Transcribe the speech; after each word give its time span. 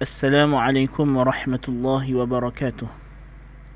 السلام 0.00 0.56
عليكم 0.56 1.04
ورحمة 1.12 1.60
الله 1.68 2.04
وبركاته. 2.24 2.88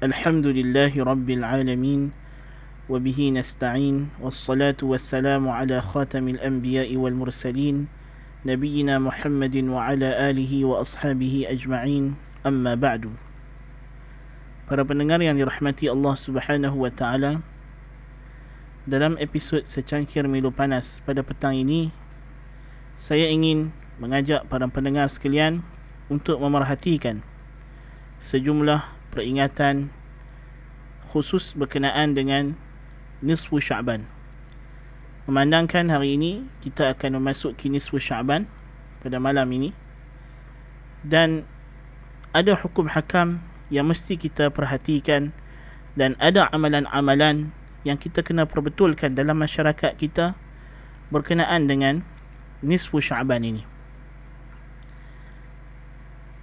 الحمد 0.00 0.46
لله 0.56 0.96
رب 0.96 1.28
العالمين 1.28 2.02
وبه 2.88 3.18
نستعين 3.28 4.08
والصلاة 4.24 4.80
والسلام 4.80 5.44
على 5.44 5.84
خاتم 5.84 6.24
الأنبياء 6.28 6.88
والمرسلين 6.96 7.76
نبينا 8.48 8.94
محمد 9.04 9.56
وعلى 9.68 10.08
آله 10.32 10.52
وأصحابه 10.64 11.44
أجمعين. 11.52 12.16
أما 12.48 12.72
بعد. 12.80 13.12
Para 14.64 14.80
pendengar 14.80 15.20
yang 15.20 15.36
dirahmati 15.36 15.92
Allah 15.92 16.16
Subhanahu 16.16 16.88
wa 16.88 16.88
taala, 16.88 17.44
dalam 18.88 19.20
episod 19.20 19.68
secangkir 19.68 20.24
Milo 20.24 20.48
Panas 20.48 21.04
pada 21.04 21.20
petang 21.20 21.52
ini, 21.52 21.92
saya 22.96 23.28
ingin 23.28 23.68
mengajak 24.00 24.48
para 24.48 24.64
pendengar 24.72 25.12
sekalian 25.12 25.60
untuk 26.12 26.40
memerhatikan 26.40 27.24
sejumlah 28.20 28.84
peringatan 29.12 29.88
khusus 31.12 31.54
berkenaan 31.54 32.16
dengan 32.16 32.58
nisfu 33.22 33.62
Sya'ban. 33.62 34.04
Memandangkan 35.24 35.88
hari 35.88 36.20
ini 36.20 36.44
kita 36.60 36.92
akan 36.92 37.22
memasuki 37.22 37.72
nisfu 37.72 37.96
Sya'ban 37.96 38.44
pada 39.00 39.16
malam 39.22 39.48
ini 39.52 39.70
dan 41.04 41.44
ada 42.34 42.56
hukum 42.58 42.90
hakam 42.90 43.40
yang 43.70 43.88
mesti 43.88 44.18
kita 44.18 44.50
perhatikan 44.50 45.32
dan 45.94 46.18
ada 46.18 46.50
amalan-amalan 46.50 47.54
yang 47.86 48.00
kita 48.00 48.24
kena 48.24 48.48
perbetulkan 48.48 49.14
dalam 49.14 49.38
masyarakat 49.38 49.94
kita 49.94 50.34
berkenaan 51.12 51.68
dengan 51.70 52.02
nisfu 52.64 52.98
Sya'ban 52.98 53.44
ini. 53.44 53.73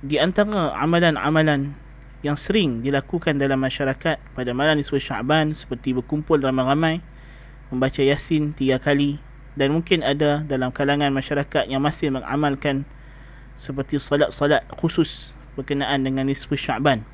Di 0.02 0.18
antara 0.18 0.74
amalan-amalan 0.82 1.78
yang 2.26 2.34
sering 2.34 2.82
dilakukan 2.82 3.38
dalam 3.38 3.62
masyarakat 3.62 4.18
pada 4.34 4.50
malam 4.50 4.82
nisfu 4.82 4.98
Sya'ban 4.98 5.54
seperti 5.54 5.94
berkumpul 5.94 6.42
ramai-ramai 6.42 7.06
membaca 7.70 8.02
Yasin 8.02 8.50
tiga 8.58 8.82
kali 8.82 9.22
dan 9.54 9.78
mungkin 9.78 10.02
ada 10.02 10.42
dalam 10.50 10.74
kalangan 10.74 11.14
masyarakat 11.14 11.70
yang 11.70 11.86
masih 11.86 12.10
mengamalkan 12.10 12.82
seperti 13.62 14.02
solat-solat 14.02 14.66
khusus 14.82 15.38
berkenaan 15.54 16.02
dengan 16.02 16.26
nisfu 16.26 16.58
Sya'ban. 16.58 17.06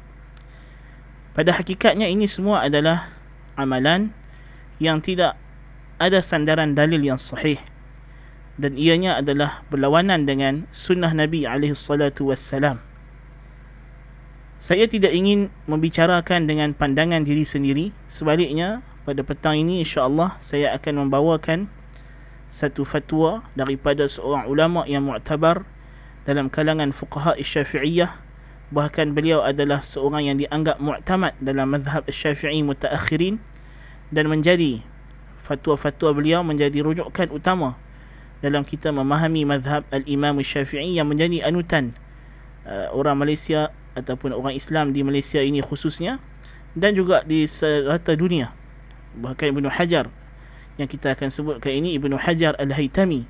Pada 1.36 1.52
hakikatnya 1.60 2.08
ini 2.08 2.24
semua 2.24 2.64
adalah 2.64 3.12
amalan 3.60 4.16
yang 4.80 5.04
tidak 5.04 5.36
ada 6.00 6.24
sandaran 6.24 6.72
dalil 6.72 7.04
yang 7.04 7.20
sahih 7.20 7.60
dan 8.58 8.74
ianya 8.74 9.22
adalah 9.22 9.62
berlawanan 9.70 10.26
dengan 10.26 10.66
sunnah 10.74 11.14
Nabi 11.14 11.46
alaihi 11.46 11.78
salatu 11.78 12.34
wassalam. 12.34 12.82
Saya 14.58 14.90
tidak 14.90 15.14
ingin 15.14 15.54
membicarakan 15.70 16.50
dengan 16.50 16.74
pandangan 16.74 17.22
diri 17.22 17.46
sendiri, 17.46 17.94
sebaliknya 18.10 18.82
pada 19.06 19.22
petang 19.22 19.62
ini 19.62 19.86
insya-Allah 19.86 20.34
saya 20.42 20.74
akan 20.74 21.08
membawakan 21.08 21.70
satu 22.50 22.82
fatwa 22.82 23.46
daripada 23.54 24.10
seorang 24.10 24.50
ulama 24.50 24.82
yang 24.90 25.06
mu'tabar 25.06 25.62
dalam 26.26 26.50
kalangan 26.50 26.90
fuqaha 26.90 27.38
Syafi'iyah. 27.38 28.10
Bahkan 28.68 29.16
beliau 29.16 29.46
adalah 29.46 29.80
seorang 29.80 30.28
yang 30.28 30.38
dianggap 30.42 30.82
mu'tamad 30.82 31.38
dalam 31.40 31.72
mazhab 31.72 32.04
Syafi'i 32.10 32.66
mutaakhirin. 32.66 33.40
Dan 34.08 34.32
menjadi 34.32 34.80
fatwa-fatwa 35.44 36.16
beliau 36.16 36.40
menjadi 36.40 36.80
rujukan 36.80 37.28
utama 37.28 37.76
dalam 38.42 38.62
kita 38.62 38.94
memahami 38.94 39.44
mazhab 39.44 39.82
al-Imam 39.90 40.38
Syafi'i 40.42 40.98
yang 40.98 41.10
menjadi 41.10 41.46
anutan 41.46 41.94
uh, 42.70 42.94
orang 42.94 43.18
Malaysia 43.18 43.74
ataupun 43.98 44.30
orang 44.34 44.54
Islam 44.54 44.94
di 44.94 45.02
Malaysia 45.02 45.42
ini 45.42 45.64
khususnya 45.64 46.22
dan 46.78 46.94
juga 46.94 47.26
di 47.26 47.50
serata 47.50 48.14
dunia. 48.14 48.54
Bahkan 49.18 49.58
Ibnu 49.58 49.66
Hajar 49.74 50.14
yang 50.78 50.86
kita 50.86 51.18
akan 51.18 51.34
sebutkan 51.34 51.74
ini 51.74 51.98
Ibnu 51.98 52.14
Hajar 52.22 52.54
Al-Haytami 52.62 53.26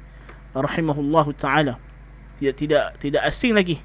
rahimahullahu 0.51 1.31
taala. 1.39 1.79
Tidak 2.35 2.53
tidak 2.59 2.83
tidak 2.99 3.23
asing 3.23 3.55
lagi. 3.55 3.79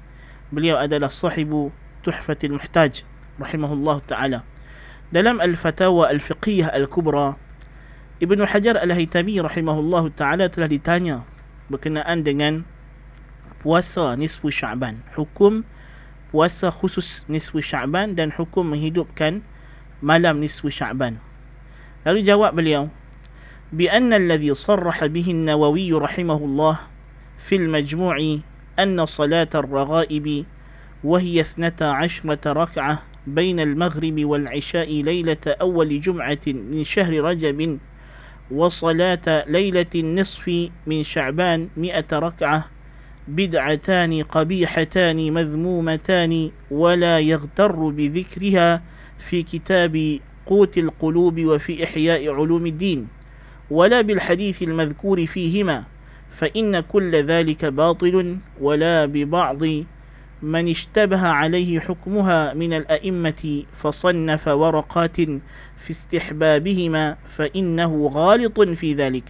Beliau 0.51 0.75
adalah 0.77 1.09
sahibu 1.09 1.71
Tuhfatil 2.03 2.59
Muhtaj 2.59 3.07
rahimahullah 3.39 4.03
taala. 4.05 4.43
Dalam 5.15 5.39
Al-Fatawa 5.39 6.11
Al-Fiqhiyah 6.11 6.75
Al-Kubra, 6.75 7.39
Ibnu 8.21 8.45
Hajar 8.45 8.77
Al-Haytami 8.77 9.41
rahimahullah 9.41 10.05
taala 10.13 10.45
telah 10.45 10.69
ditanya 10.69 11.25
berkenaan 11.73 12.21
dengan 12.21 12.61
puasa 13.65 14.13
nisfu 14.13 14.53
Sya'ban, 14.53 15.01
hukum 15.17 15.65
puasa 16.29 16.69
khusus 16.69 17.25
nisfu 17.25 17.57
Sya'ban 17.57 18.13
dan 18.13 18.29
hukum 18.29 18.69
menghidupkan 18.69 19.41
malam 20.05 20.45
nisfu 20.45 20.69
Sya'ban. 20.69 21.17
Lalu 22.05 22.21
jawab 22.21 22.53
beliau, 22.53 22.93
بأن 23.73 24.13
الذي 24.13 24.53
صرح 24.53 25.05
به 25.09 25.27
النووي 25.33 25.93
رحمه 25.97 26.37
الله 26.37 26.75
في 27.41 27.55
المجموع 27.57 28.17
أن 28.79 29.05
صلاة 29.05 29.49
الرغائب 29.49 30.45
وهي 31.03 31.41
اثنتا 31.41 31.83
عشرة 31.83 32.43
ركعة 32.53 32.95
بين 33.27 33.59
المغرب 33.59 34.17
والعشاء 34.25 34.89
ليلة 35.01 35.45
أول 35.47 35.89
جمعة 36.01 36.45
من 36.53 36.83
شهر 36.85 37.13
رجب 37.17 37.59
وصلاة 38.51 39.45
ليلة 39.47 39.85
النصف 39.95 40.69
من 40.87 41.03
شعبان 41.03 41.67
مئة 41.77 42.19
ركعة 42.19 42.65
بدعتان 43.27 44.23
قبيحتان 44.23 45.33
مذمومتان 45.33 46.51
ولا 46.71 47.19
يغتر 47.19 47.75
بذكرها 47.89 48.81
في 49.17 49.43
كتاب 49.43 50.19
قوت 50.45 50.77
القلوب 50.77 51.45
وفي 51.45 51.83
إحياء 51.83 52.33
علوم 52.33 52.65
الدين 52.65 53.07
ولا 53.71 54.01
بالحديث 54.01 54.63
المذكور 54.63 55.25
فيهما 55.25 55.83
فإن 56.31 56.79
كل 56.79 57.15
ذلك 57.15 57.65
باطل 57.65 58.37
ولا 58.61 59.05
ببعض 59.05 59.61
من 60.43 60.67
اشتبه 60.69 61.27
عليه 61.27 61.79
حكمها 61.79 62.53
من 62.53 62.73
الأئمة 62.73 63.63
فصنف 63.73 64.47
ورقات 64.47 65.21
في 65.77 65.91
استحبابهما 65.91 67.17
فإنه 67.37 68.11
غالط 68.13 68.61
في 68.61 68.93
ذلك. 68.93 69.23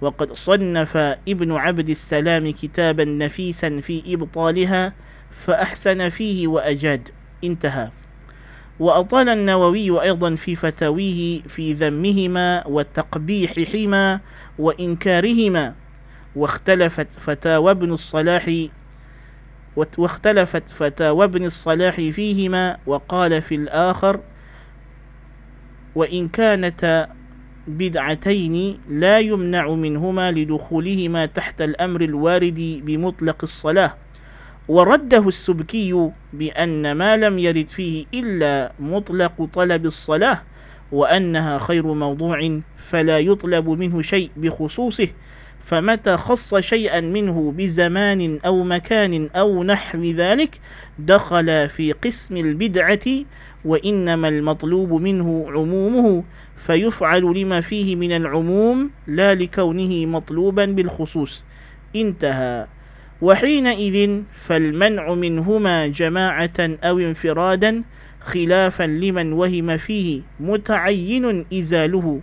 وقد 0.00 0.32
صنف 0.32 0.96
ابن 1.28 1.52
عبد 1.52 1.88
السلام 1.90 2.50
كتابا 2.50 3.04
نفيسا 3.04 3.80
في 3.80 4.02
إبطالها 4.14 4.92
فأحسن 5.30 6.08
فيه 6.08 6.48
وأجاد. 6.48 7.08
انتهى. 7.44 7.90
وأطال 8.80 9.28
النووي 9.28 10.02
أيضا 10.02 10.34
في 10.34 10.56
فتاويه 10.56 11.42
في 11.42 11.72
ذمهما 11.72 12.66
وتقبيحهما 12.66 14.20
وإنكارهما 14.58 15.74
واختلفت 16.36 17.12
فتاوى 17.12 17.70
ابن 17.70 17.92
الصلاح 17.92 18.66
واختلفت 19.76 20.68
فتاوى 20.68 21.24
ابن 21.24 21.44
الصلاح 21.44 21.94
فيهما 21.94 22.76
وقال 22.86 23.42
في 23.42 23.54
الآخر 23.54 24.20
وإن 25.94 26.28
كانتا 26.28 27.08
بدعتين 27.68 28.78
لا 28.88 29.18
يمنع 29.18 29.68
منهما 29.68 30.32
لدخولهما 30.32 31.26
تحت 31.26 31.62
الأمر 31.62 32.00
الوارد 32.00 32.82
بمطلق 32.84 33.36
الصلاة. 33.42 33.94
ورده 34.68 35.28
السبكي 35.28 36.10
بأن 36.32 36.92
ما 36.92 37.16
لم 37.16 37.38
يرد 37.38 37.68
فيه 37.68 38.06
إلا 38.14 38.72
مطلق 38.80 39.48
طلب 39.54 39.86
الصلاة 39.86 40.42
وأنها 40.92 41.58
خير 41.58 41.86
موضوع 41.86 42.60
فلا 42.76 43.18
يطلب 43.18 43.68
منه 43.68 44.02
شيء 44.02 44.30
بخصوصه 44.36 45.08
فمتى 45.64 46.16
خص 46.16 46.54
شيئا 46.54 47.00
منه 47.00 47.54
بزمان 47.56 48.38
أو 48.46 48.64
مكان 48.64 49.28
أو 49.36 49.64
نحو 49.64 50.02
ذلك 50.04 50.60
دخل 50.98 51.68
في 51.68 51.92
قسم 51.92 52.36
البدعة 52.36 53.24
وإنما 53.64 54.28
المطلوب 54.28 54.92
منه 54.92 55.46
عمومه 55.48 56.24
فيفعل 56.56 57.22
لما 57.22 57.60
فيه 57.60 57.96
من 57.96 58.12
العموم 58.12 58.90
لا 59.06 59.34
لكونه 59.34 60.06
مطلوبا 60.06 60.64
بالخصوص. 60.64 61.44
انتهى. 61.96 62.66
وحينئذ 63.22 64.22
فالمنع 64.32 65.14
منهما 65.14 65.86
جماعة 65.86 66.58
أو 66.60 66.98
انفرادا 66.98 67.82
خلافا 68.20 68.84
لمن 68.84 69.32
وهم 69.32 69.76
فيه 69.76 70.22
متعين 70.40 71.44
إزاله 71.52 72.20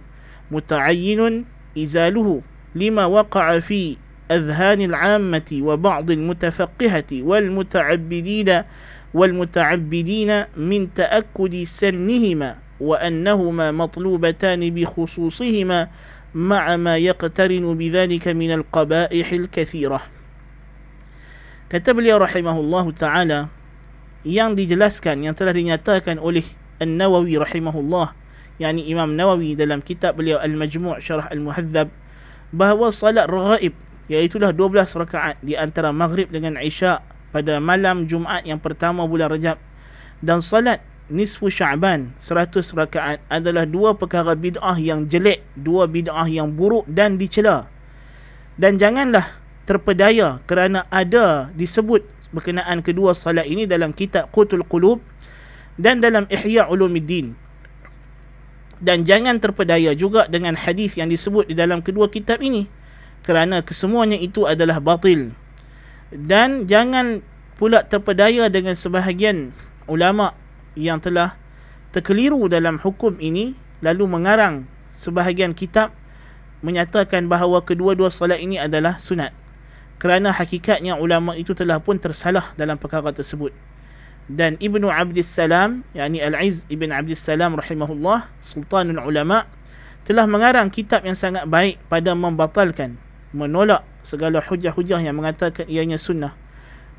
متعين 0.51 1.45
إزاله. 1.77 2.41
لما 2.75 3.05
وقع 3.05 3.59
في 3.59 3.97
أذهان 4.31 4.81
العامة 4.81 5.49
وبعض 5.61 6.11
المتفقهة 6.11 7.11
والمتعبدين 7.11 8.49
والمتعبدين 9.13 10.31
من 10.57 10.93
تأكد 10.93 11.63
سنهما 11.63 12.55
وأنهما 12.79 13.71
مطلوبتان 13.71 14.61
بخصوصهما 14.69 15.87
مع 16.35 16.75
ما 16.75 16.97
يقترن 16.97 17.77
بذلك 17.77 18.27
من 18.27 18.51
القبائح 18.51 19.31
الكثيرة. 19.31 20.01
كتب 21.69 21.99
لي 21.99 22.13
رحمه 22.13 22.59
الله 22.59 22.91
تعالى 22.91 23.39
yang 24.27 24.53
dijelaskan 24.53 25.25
yang 25.27 25.35
telah 25.35 25.51
dinyatakan 25.51 26.21
oleh 26.21 26.45
النووي 26.81 27.37
رحمه 27.37 27.75
الله 27.79 28.07
يعني 28.59 28.93
إمام 28.93 29.17
نووي 29.17 29.55
دلم 29.55 29.81
كتاب 29.81 30.17
beliau 30.17 30.37
Al-Majmu' 30.41 30.97
Syarah 31.01 31.29
bahawa 32.51 32.91
salat 32.91 33.27
raghaib 33.27 33.73
iaitu 34.11 34.39
12 34.39 34.75
rakaat 34.75 35.39
di 35.39 35.55
antara 35.55 35.95
maghrib 35.95 36.27
dengan 36.27 36.59
isya 36.59 36.99
pada 37.31 37.63
malam 37.63 38.03
Jumaat 38.05 38.43
yang 38.43 38.59
pertama 38.59 39.07
bulan 39.07 39.31
Rajab 39.31 39.55
dan 40.19 40.43
salat 40.43 40.83
nisfu 41.11 41.47
Sya'ban 41.51 42.11
100 42.19 42.75
rakaat 42.75 43.19
adalah 43.27 43.67
dua 43.67 43.95
perkara 43.95 44.35
bid'ah 44.35 44.79
yang 44.79 45.07
jelek, 45.07 45.43
dua 45.59 45.87
bid'ah 45.87 46.27
yang 46.27 46.55
buruk 46.55 46.87
dan 46.87 47.19
dicela. 47.19 47.67
Dan 48.55 48.79
janganlah 48.79 49.27
terpedaya 49.67 50.39
kerana 50.47 50.87
ada 50.91 51.51
disebut 51.55 52.03
berkenaan 52.31 52.79
kedua 52.79 53.11
salat 53.11 53.47
ini 53.47 53.67
dalam 53.67 53.91
kitab 53.91 54.31
Qutul 54.31 54.63
Qulub 54.67 55.03
dan 55.75 55.99
dalam 55.99 56.27
Ihya 56.31 56.71
Ulumuddin. 56.71 57.35
Dan 58.81 59.05
jangan 59.05 59.37
terpedaya 59.37 59.93
juga 59.93 60.25
dengan 60.25 60.57
hadis 60.57 60.97
yang 60.97 61.13
disebut 61.13 61.53
di 61.53 61.55
dalam 61.55 61.85
kedua 61.85 62.09
kitab 62.09 62.41
ini. 62.41 62.65
Kerana 63.21 63.61
kesemuanya 63.61 64.17
itu 64.17 64.49
adalah 64.49 64.81
batil. 64.81 65.29
Dan 66.09 66.65
jangan 66.65 67.21
pula 67.61 67.85
terpedaya 67.85 68.49
dengan 68.49 68.73
sebahagian 68.73 69.53
ulama 69.85 70.33
yang 70.73 70.97
telah 70.97 71.37
terkeliru 71.93 72.49
dalam 72.49 72.81
hukum 72.81 73.21
ini 73.21 73.53
lalu 73.85 74.09
mengarang 74.09 74.65
sebahagian 74.89 75.53
kitab 75.53 75.93
menyatakan 76.65 77.29
bahawa 77.29 77.61
kedua-dua 77.61 78.09
solat 78.09 78.41
ini 78.41 78.57
adalah 78.57 78.97
sunat. 78.97 79.29
Kerana 80.01 80.33
hakikatnya 80.33 80.97
ulama 80.97 81.37
itu 81.37 81.53
telah 81.53 81.77
pun 81.77 82.01
tersalah 82.01 82.57
dalam 82.57 82.81
perkara 82.81 83.13
tersebut 83.13 83.53
dan 84.31 84.55
Ibnu 84.63 84.87
Abdus 84.87 85.27
Salam 85.27 85.83
yakni 85.91 86.23
Al-Izz 86.23 86.63
Ibn 86.71 86.89
Abdus 86.95 87.19
Salam 87.19 87.59
rahimahullah 87.59 88.31
sultanul 88.39 89.03
ulama 89.03 89.43
telah 90.07 90.23
mengarang 90.25 90.71
kitab 90.71 91.03
yang 91.03 91.19
sangat 91.19 91.45
baik 91.51 91.77
pada 91.91 92.15
membatalkan 92.15 92.95
menolak 93.35 93.83
segala 94.01 94.39
hujah-hujah 94.41 95.03
yang 95.03 95.19
mengatakan 95.19 95.67
ianya 95.67 95.99
sunnah. 95.99 96.33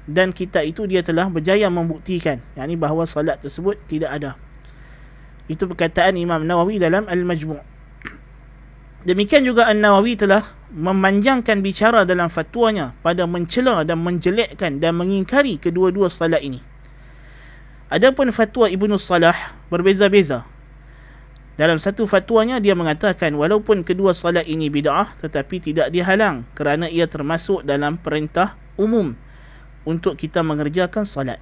Dan 0.03 0.35
kitab 0.35 0.67
itu 0.67 0.83
dia 0.91 1.01
telah 1.01 1.31
berjaya 1.31 1.71
membuktikan 1.71 2.43
yakni 2.59 2.75
bahawa 2.75 3.07
salat 3.07 3.39
tersebut 3.39 3.79
tidak 3.87 4.11
ada. 4.11 4.31
Itu 5.47 5.67
perkataan 5.71 6.19
Imam 6.19 6.43
Nawawi 6.43 6.79
dalam 6.83 7.07
Al-Majmu' 7.07 7.73
Demikian 9.03 9.43
juga 9.43 9.67
An-Nawawi 9.67 10.15
telah 10.15 10.47
memanjangkan 10.71 11.59
bicara 11.59 12.07
dalam 12.07 12.31
fatwanya 12.31 12.95
pada 13.03 13.27
mencela 13.27 13.83
dan 13.83 13.99
menjelekkan 13.99 14.79
dan 14.79 14.95
mengingkari 14.95 15.59
kedua-dua 15.59 16.07
salat 16.07 16.39
ini. 16.39 16.72
Adapun 17.93 18.33
fatwa 18.33 18.73
Ibnu 18.73 18.97
Salah 18.97 19.53
berbeza-beza. 19.69 20.49
Dalam 21.61 21.77
satu 21.77 22.09
fatwanya 22.09 22.57
dia 22.57 22.73
mengatakan 22.73 23.37
walaupun 23.37 23.85
kedua 23.85 24.17
salat 24.17 24.49
ini 24.49 24.73
bid'ah 24.73 25.13
tetapi 25.21 25.61
tidak 25.61 25.93
dihalang 25.93 26.49
kerana 26.57 26.89
ia 26.89 27.05
termasuk 27.05 27.61
dalam 27.69 28.01
perintah 28.01 28.57
umum 28.81 29.13
untuk 29.85 30.17
kita 30.17 30.41
mengerjakan 30.41 31.05
salat. 31.05 31.37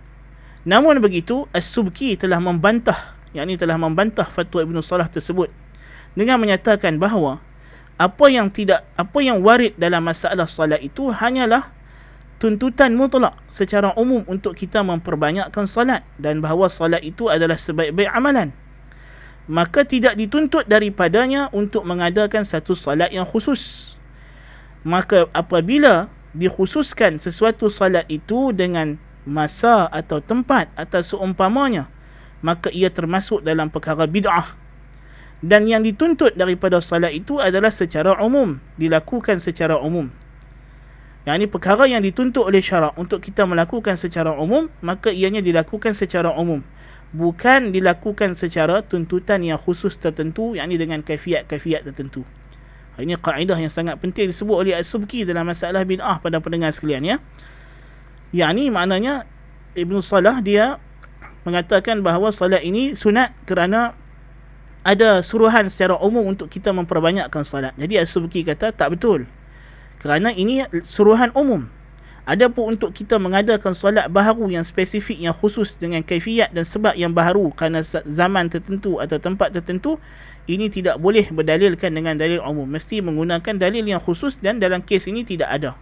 Namun 0.67 0.99
begitu 0.99 1.47
As-Subki 1.55 2.19
telah 2.19 2.43
membantah 2.43 3.15
yakni 3.31 3.55
telah 3.55 3.79
membantah 3.79 4.27
fatwa 4.27 4.67
Ibnu 4.67 4.83
Salah 4.83 5.07
tersebut 5.07 5.55
dengan 6.19 6.43
menyatakan 6.43 6.99
bahawa 6.99 7.39
apa 7.95 8.27
yang 8.27 8.51
tidak 8.51 8.83
apa 8.99 9.23
yang 9.23 9.39
warid 9.39 9.79
dalam 9.79 10.03
masalah 10.03 10.51
solat 10.51 10.83
itu 10.83 11.15
hanyalah 11.15 11.71
tuntutan 12.41 12.97
mutlak 12.97 13.37
secara 13.53 13.93
umum 14.01 14.25
untuk 14.25 14.57
kita 14.57 14.81
memperbanyakkan 14.81 15.69
solat 15.69 16.01
dan 16.17 16.41
bahawa 16.41 16.73
solat 16.73 17.05
itu 17.05 17.29
adalah 17.29 17.61
sebaik-baik 17.61 18.09
amalan. 18.11 18.51
Maka 19.45 19.85
tidak 19.85 20.17
dituntut 20.17 20.65
daripadanya 20.65 21.53
untuk 21.53 21.85
mengadakan 21.85 22.49
satu 22.49 22.73
solat 22.73 23.13
yang 23.13 23.29
khusus. 23.29 23.95
Maka 24.83 25.29
apabila 25.37 26.09
dikhususkan 26.33 27.21
sesuatu 27.21 27.69
solat 27.69 28.09
itu 28.09 28.57
dengan 28.57 28.97
masa 29.29 29.93
atau 29.93 30.25
tempat 30.25 30.73
atau 30.81 31.05
seumpamanya 31.05 31.93
maka 32.41 32.73
ia 32.73 32.89
termasuk 32.89 33.45
dalam 33.45 33.69
perkara 33.69 34.09
bid'ah. 34.09 34.57
Dan 35.41 35.65
yang 35.69 35.81
dituntut 35.81 36.37
daripada 36.37 36.85
salat 36.85 37.17
itu 37.17 37.41
adalah 37.41 37.73
secara 37.73 38.17
umum 38.21 38.61
dilakukan 38.77 39.41
secara 39.41 39.81
umum 39.81 40.13
yang 41.29 41.37
ini 41.37 41.47
perkara 41.47 41.85
yang 41.85 42.01
dituntut 42.01 42.49
oleh 42.49 42.65
syarak 42.65 42.97
untuk 42.97 43.21
kita 43.21 43.45
melakukan 43.45 43.97
secara 43.97 44.33
umum 44.37 44.73
maka 44.81 45.13
ianya 45.13 45.45
dilakukan 45.45 45.93
secara 45.93 46.33
umum 46.33 46.65
bukan 47.13 47.75
dilakukan 47.75 48.39
secara 48.39 48.81
tuntutan 48.87 49.43
yang 49.43 49.59
khusus 49.59 49.99
tertentu 49.99 50.55
yang 50.57 50.71
ini 50.71 50.81
dengan 50.81 51.05
kafiat-kafiat 51.05 51.85
tertentu 51.91 52.25
ini 53.01 53.17
kaedah 53.17 53.57
yang 53.57 53.73
sangat 53.73 53.97
penting 53.97 54.29
disebut 54.29 54.57
oleh 54.61 54.77
As-Subki 54.77 55.25
dalam 55.25 55.49
masalah 55.49 55.89
bid'ah 55.89 56.21
pada 56.21 56.37
pendengar 56.41 56.73
sekalian 56.73 57.03
ya 57.05 57.17
yang 58.31 58.55
ini 58.55 58.69
maknanya 58.71 59.27
Ibn 59.75 59.95
Salah 60.05 60.39
dia 60.45 60.79
mengatakan 61.45 62.05
bahawa 62.05 62.31
salat 62.31 62.61
ini 62.63 62.93
sunat 62.93 63.33
kerana 63.49 63.97
ada 64.85 65.21
suruhan 65.21 65.69
secara 65.69 65.97
umum 66.01 66.25
untuk 66.25 66.49
kita 66.49 66.73
memperbanyakkan 66.73 67.45
salat. 67.45 67.77
Jadi 67.77 68.01
As-Subki 68.01 68.45
kata 68.45 68.73
tak 68.73 68.97
betul. 68.97 69.29
Kerana 70.01 70.33
ini 70.33 70.65
suruhan 70.81 71.29
umum. 71.37 71.69
Ada 72.25 72.47
pun 72.47 72.77
untuk 72.77 72.95
kita 72.95 73.19
mengadakan 73.19 73.75
solat 73.75 74.07
baharu 74.09 74.49
yang 74.49 74.65
spesifik 74.65 75.19
yang 75.19 75.35
khusus 75.35 75.75
dengan 75.77 76.01
kaifiat 76.05 76.53
dan 76.55 76.63
sebab 76.63 76.95
yang 76.95 77.11
baharu 77.11 77.51
kerana 77.53 77.83
zaman 77.87 78.47
tertentu 78.47 79.03
atau 79.03 79.19
tempat 79.19 79.51
tertentu 79.51 79.99
ini 80.47 80.71
tidak 80.71 81.01
boleh 81.03 81.27
berdalilkan 81.29 81.91
dengan 81.91 82.15
dalil 82.17 82.39
umum. 82.41 82.71
Mesti 82.71 83.03
menggunakan 83.03 83.59
dalil 83.59 83.83
yang 83.83 83.99
khusus 84.01 84.39
dan 84.39 84.63
dalam 84.63 84.81
kes 84.81 85.11
ini 85.11 85.27
tidak 85.27 85.51
ada. 85.51 85.75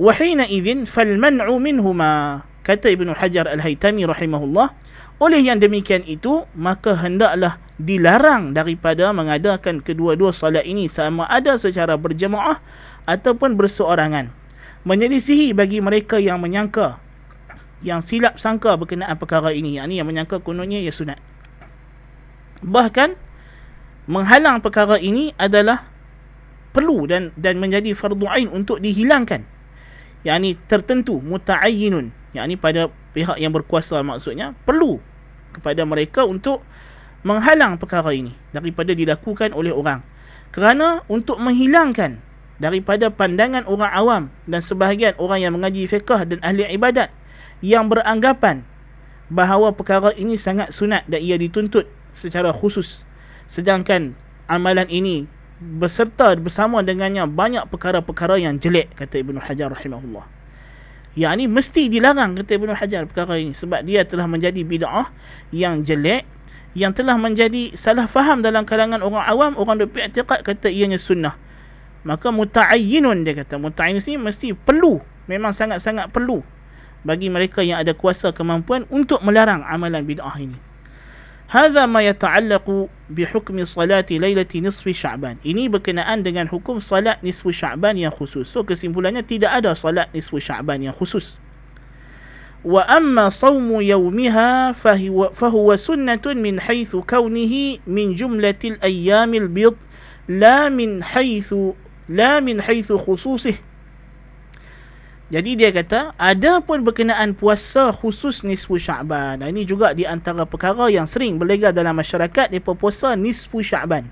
Wahina 0.00 0.48
idzin 0.48 0.88
fal 0.88 1.14
man'u 1.20 1.56
minhuma 1.60 2.42
kata 2.66 2.90
Ibnu 2.90 3.14
Hajar 3.14 3.46
Al-Haytami 3.46 4.02
rahimahullah. 4.08 4.74
Oleh 5.16 5.40
yang 5.40 5.56
demikian 5.56 6.04
itu, 6.04 6.44
maka 6.52 6.92
hendaklah 6.92 7.56
dilarang 7.80 8.52
daripada 8.52 9.12
mengadakan 9.12 9.80
kedua-dua 9.80 10.32
solat 10.32 10.64
ini 10.64 10.88
sama 10.88 11.28
ada 11.28 11.56
secara 11.60 11.96
berjemaah 11.96 12.60
ataupun 13.06 13.54
berseorangan. 13.54 14.28
Menyelisihi 14.86 15.50
bagi 15.50 15.82
mereka 15.82 16.22
yang 16.22 16.38
menyangka, 16.38 17.02
yang 17.82 17.98
silap 18.02 18.38
sangka 18.38 18.78
berkenaan 18.78 19.18
perkara 19.18 19.50
ini. 19.50 19.78
Yang 19.78 19.86
ini 19.90 19.94
yang 19.98 20.06
menyangka 20.06 20.38
kononnya 20.38 20.78
ia 20.78 20.94
sunat. 20.94 21.18
Bahkan, 22.62 23.18
menghalang 24.06 24.62
perkara 24.62 24.98
ini 24.98 25.34
adalah 25.38 25.86
perlu 26.70 27.08
dan 27.10 27.34
dan 27.34 27.58
menjadi 27.58 27.96
fardu 27.98 28.26
ain 28.30 28.46
untuk 28.50 28.78
dihilangkan. 28.78 29.42
Yang 30.22 30.36
ini 30.38 30.50
tertentu, 30.70 31.18
muta'ayyinun. 31.18 32.14
Yang 32.34 32.44
ini 32.46 32.56
pada 32.58 32.92
pihak 33.16 33.40
yang 33.40 33.56
berkuasa 33.56 34.04
maksudnya 34.04 34.52
perlu 34.68 35.00
kepada 35.56 35.88
mereka 35.88 36.28
untuk 36.28 36.60
menghalang 37.24 37.80
perkara 37.80 38.12
ini 38.12 38.36
daripada 38.52 38.92
dilakukan 38.92 39.56
oleh 39.56 39.72
orang 39.72 40.04
kerana 40.52 41.00
untuk 41.08 41.40
menghilangkan 41.40 42.20
daripada 42.56 43.12
pandangan 43.12 43.64
orang 43.68 43.92
awam 43.92 44.22
dan 44.48 44.60
sebahagian 44.64 45.12
orang 45.20 45.44
yang 45.44 45.52
mengaji 45.52 45.84
fiqh 45.84 46.08
dan 46.08 46.40
ahli 46.40 46.64
ibadat 46.72 47.12
yang 47.60 47.88
beranggapan 47.88 48.64
bahawa 49.28 49.74
perkara 49.74 50.14
ini 50.16 50.38
sangat 50.38 50.72
sunat 50.72 51.04
dan 51.10 51.20
ia 51.20 51.36
dituntut 51.36 51.88
secara 52.16 52.54
khusus. 52.54 53.02
Sedangkan 53.50 54.16
amalan 54.48 54.88
ini 54.88 55.28
berserta 55.56 56.36
bersama 56.36 56.84
dengannya 56.84 57.24
banyak 57.24 57.64
perkara-perkara 57.72 58.36
yang 58.40 58.60
jelek 58.60 58.92
kata 58.96 59.20
Ibnu 59.24 59.40
Hajar 59.40 59.72
rahimahullah. 59.72 60.36
Yang 61.16 61.32
ini 61.40 61.44
mesti 61.48 61.82
dilarang 61.88 62.36
kata 62.36 62.60
Ibn 62.60 62.76
Hajar 62.76 63.08
perkara 63.08 63.40
ini 63.40 63.56
sebab 63.56 63.88
dia 63.88 64.04
telah 64.04 64.28
menjadi 64.28 64.60
bid'ah 64.60 65.08
yang 65.48 65.80
jelek 65.80 66.28
yang 66.76 66.92
telah 66.92 67.16
menjadi 67.16 67.72
salah 67.72 68.04
faham 68.04 68.44
dalam 68.44 68.68
kalangan 68.68 69.00
orang 69.00 69.24
awam 69.24 69.56
orang 69.56 69.80
duk 69.80 69.96
i'tiqad 69.96 70.44
kata 70.44 70.68
ianya 70.68 71.00
sunnah 71.00 71.32
maka 72.06 72.30
muta'ayyinun 72.30 73.26
dia 73.26 73.34
kata 73.34 73.58
muta'ayyinun 73.58 74.06
ni 74.06 74.14
mesti 74.22 74.54
perlu 74.54 75.02
memang 75.26 75.50
sangat-sangat 75.50 76.14
perlu 76.14 76.46
bagi 77.02 77.26
mereka 77.26 77.66
yang 77.66 77.82
ada 77.82 77.92
kuasa 77.98 78.30
kemampuan 78.30 78.86
untuk 78.94 79.18
melarang 79.26 79.66
amalan 79.66 80.06
bid'ah 80.06 80.38
ini 80.38 80.56
Hadha 81.46 81.86
ma 81.86 82.02
yata'allaqu 82.02 82.90
bi 83.06 83.22
hukmi 83.22 83.62
salati 83.62 84.18
lailati 84.18 84.58
nisfi 84.58 84.90
Sya'ban. 84.90 85.38
Ini 85.46 85.70
berkenaan 85.70 86.26
dengan 86.26 86.50
hukum 86.50 86.82
salat 86.82 87.22
nisfu 87.22 87.54
Sya'ban 87.54 87.94
yang 87.94 88.10
khusus. 88.10 88.50
So 88.50 88.66
kesimpulannya 88.66 89.22
tidak 89.22 89.62
ada 89.62 89.78
salat 89.78 90.10
nisfu 90.10 90.42
Sya'ban 90.42 90.82
yang 90.82 90.90
khusus. 90.90 91.38
Wa 92.66 92.82
amma 92.90 93.30
sawmu 93.30 93.78
yawmiha 93.78 94.74
fahuwa 94.74 95.78
sunnatun 95.78 96.42
min 96.42 96.58
haythu 96.58 97.06
kaunihi 97.06 97.78
min 97.86 98.18
jumlatil 98.18 98.74
ayyamil 98.82 99.46
bid 99.46 99.78
la 100.26 100.66
min 100.66 100.98
haythu 100.98 101.78
la 102.06 102.38
min 102.42 102.58
haythu 102.62 102.98
khususih. 102.98 103.58
Jadi 105.26 105.58
dia 105.58 105.74
kata, 105.74 106.14
ada 106.14 106.62
pun 106.62 106.86
berkenaan 106.86 107.34
puasa 107.34 107.90
khusus 107.90 108.46
nisfu 108.46 108.78
Sya'ban. 108.78 109.42
Ini 109.42 109.66
juga 109.66 109.90
di 109.90 110.06
antara 110.06 110.46
perkara 110.46 110.86
yang 110.86 111.10
sering 111.10 111.34
berlegar 111.34 111.74
dalam 111.74 111.98
masyarakat, 111.98 112.46
dia 112.54 112.62
puasa 112.62 113.18
nisfu 113.18 113.58
Sya'ban. 113.58 114.06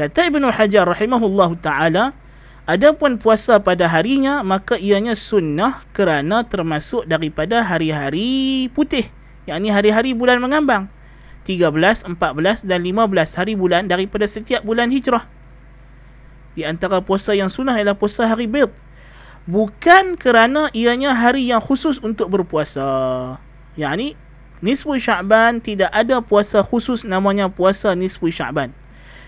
Kata 0.00 0.32
Ibn 0.32 0.48
Hajar 0.48 0.88
rahimahullahu 0.88 1.60
ta'ala, 1.60 2.16
ada 2.64 2.88
pun 2.96 3.20
puasa 3.20 3.60
pada 3.60 3.84
harinya, 3.92 4.40
maka 4.40 4.80
ianya 4.80 5.12
sunnah 5.12 5.84
kerana 5.92 6.48
termasuk 6.48 7.04
daripada 7.04 7.60
hari-hari 7.60 8.72
putih. 8.72 9.04
Yang 9.44 9.56
ini 9.60 9.68
hari-hari 9.68 10.10
bulan 10.16 10.40
mengambang. 10.40 10.88
13, 11.44 12.08
14 12.16 12.64
dan 12.64 12.80
15 12.80 13.36
hari 13.36 13.52
bulan 13.52 13.84
daripada 13.84 14.24
setiap 14.24 14.64
bulan 14.64 14.88
hijrah. 14.88 15.28
Di 16.58 16.66
antara 16.66 16.98
puasa 16.98 17.30
yang 17.32 17.48
sunnah 17.48 17.78
ialah 17.78 17.94
puasa 17.94 18.26
hari 18.26 18.50
bid 18.50 18.70
bukan 19.48 20.14
kerana 20.14 20.68
ianya 20.76 21.10
hari 21.10 21.48
yang 21.48 21.62
khusus 21.62 21.98
untuk 22.02 22.28
berpuasa. 22.28 23.38
Yang 23.78 23.92
ni 23.96 24.08
nisfu 24.60 24.94
Syaban 25.00 25.58
tidak 25.58 25.88
ada 25.90 26.20
puasa 26.20 26.60
khusus 26.60 27.06
namanya 27.06 27.48
puasa 27.48 27.96
nisfu 27.96 28.28
Syaban. 28.28 28.74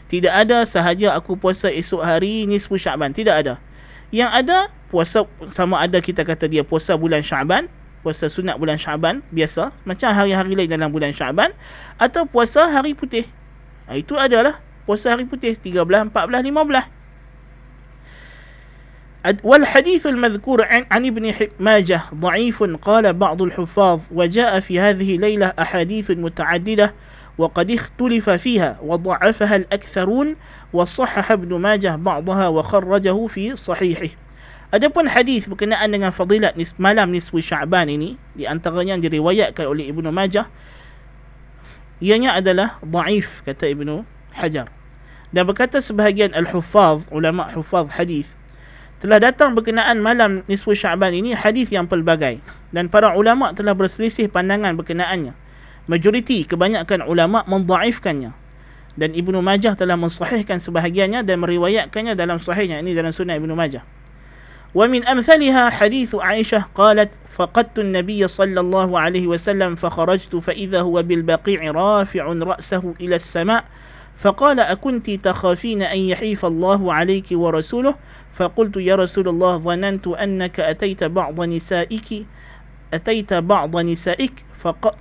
Tidak 0.07 0.29
ada 0.29 0.69
sahaja 0.69 1.17
aku 1.17 1.35
puasa 1.41 1.73
esok 1.73 2.05
hari 2.05 2.45
nisfu 2.45 2.77
Syaban, 2.77 3.17
tidak 3.17 3.47
ada. 3.47 3.55
Yang 4.13 4.31
ada 4.45 4.59
puasa 4.93 5.25
sama 5.49 5.81
ada 5.81 5.99
kita 6.05 6.21
kata 6.21 6.47
dia 6.47 6.61
puasa 6.61 6.95
bulan 7.01 7.25
Syaban, 7.25 7.67
puasa 8.05 8.29
sunat 8.29 8.61
bulan 8.61 8.77
Syaban 8.77 9.25
biasa 9.33 9.73
macam 9.89 10.13
hari-hari 10.13 10.53
lain 10.53 10.69
dalam 10.69 10.93
bulan 10.93 11.17
Syaban 11.17 11.57
atau 11.97 12.29
puasa 12.29 12.69
hari 12.69 12.93
putih. 12.93 13.25
Ha, 13.89 13.97
itu 13.97 14.15
adalah 14.21 14.61
puasa 14.85 15.17
hari 15.17 15.25
putih 15.25 15.57
13, 15.57 16.13
14, 16.13 16.13
15. 16.13 17.02
والحديث 19.23 20.07
المذكور 20.07 20.65
عن, 20.65 20.87
عن 20.91 21.07
ابن 21.07 21.35
ماجه 21.61 22.03
ضعيف 22.15 22.63
قال 22.63 23.13
بعض 23.13 23.43
الحفاظ 23.43 24.01
وجاء 24.11 24.61
في 24.61 24.81
هذه 24.81 25.17
الليلة 25.17 25.47
أحاديث 25.47 26.11
متعددة 26.11 26.95
وقد 27.39 27.71
اختلف 27.71 28.31
فيها 28.31 28.79
وضعفها 28.83 29.57
الأكثرون 29.57 30.37
وصحح 30.73 31.33
ابن 31.33 31.55
ماجه 31.55 31.97
بعضها 31.97 32.49
وخرجه 32.49 33.27
في 33.27 33.57
صحيحه 33.57 34.09
Adapun 34.73 35.05
hadis 35.05 35.45
berkenaan 35.53 35.93
dengan 35.93 36.09
fadilat 36.17 36.57
nis 36.57 36.73
malam 36.81 37.13
nisfu 37.13 37.45
Sya'ban 37.45 37.93
ini 37.93 38.17
di 38.33 38.49
antaranya 38.49 38.97
yang 38.97 39.05
diriwayatkan 39.05 39.69
oleh 39.69 39.93
Ibnu 39.93 40.09
Majah 40.09 40.49
ianya 42.01 42.41
adalah 42.41 42.81
dhaif 42.81 43.45
kata 43.45 43.69
Ibnu 43.69 44.01
Hajar. 44.33 44.73
Dan 45.29 45.45
berkata 45.45 45.77
sebahagian 45.77 46.33
al-huffaz 46.33 47.05
ulama 47.13 47.53
huffaz 47.53 47.93
hadis 47.93 48.33
telah 49.02 49.22
datang 49.22 49.54
berkenaan 49.54 50.02
malam 50.02 50.42
nisfu 50.50 50.74
Syaban 50.74 51.14
ini 51.14 51.38
hadis 51.38 51.70
yang 51.70 51.86
pelbagai 51.86 52.42
dan 52.74 52.90
para 52.90 53.14
ulama 53.14 53.54
telah 53.54 53.78
berselisih 53.78 54.30
pandangan 54.30 54.74
berkenaannya. 54.74 55.38
Majoriti 55.88 56.44
kebanyakan 56.44 57.06
ulama 57.06 57.48
mendhaifkannya 57.48 58.36
dan 58.98 59.10
Ibnu 59.14 59.40
Majah 59.40 59.78
telah 59.78 59.96
mensahihkan 59.96 60.58
sebahagiannya 60.58 61.24
dan 61.24 61.40
meriwayatkannya 61.40 62.18
dalam 62.18 62.42
sahihnya 62.42 62.82
ini 62.82 62.98
dalam 62.98 63.14
sunnah 63.14 63.38
Ibnu 63.38 63.54
Majah. 63.54 63.86
ومن 64.76 65.08
أمثلها 65.08 65.70
حديث 65.70 66.16
عائشة 66.16 66.76
قالت 66.76 67.12
فقدت 67.32 67.80
النبي 67.80 68.28
صلى 68.28 68.60
الله 68.60 69.00
عليه 69.00 69.28
وسلم 69.28 69.76
فخرجت 69.76 70.36
فإذا 70.36 70.82
هو 70.82 71.04
بالبقيع 71.04 71.72
رافع 71.72 72.24
رأسه 72.26 72.94
إلى 73.02 73.16
السماء 73.16 73.64
فقال 74.18 74.60
أكنت 74.60 75.10
تخافين 75.10 75.82
أن 75.82 75.98
يحيف 75.98 76.46
الله 76.46 76.94
عليك 76.94 77.26
ورسوله 77.32 77.96
فقلت 78.33 78.77
يا 78.77 78.97
رسول 78.97 79.29
الله 79.29 79.57
ظننت 79.57 80.07
أنك 80.09 80.61
أتيت 80.61 81.05
بعض 81.05 81.41
نسائك 81.41 82.27
أتيت 82.95 83.35
بعض 83.35 83.77
نسائك 83.77 84.33
فق 84.57 84.95